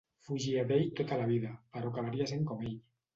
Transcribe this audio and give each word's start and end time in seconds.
Fugia 0.27 0.61
d'ell 0.69 0.87
tota 0.99 1.19
la 1.19 1.27
vida, 1.31 1.51
però 1.77 1.91
acabaria 1.91 2.27
sent 2.33 2.49
com 2.53 2.65
ell. 2.69 2.75